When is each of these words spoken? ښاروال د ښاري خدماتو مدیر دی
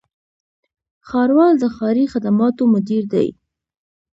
ښاروال 1.07 1.53
د 1.59 1.63
ښاري 1.75 2.05
خدماتو 2.13 2.63
مدیر 2.73 3.03
دی 3.13 3.27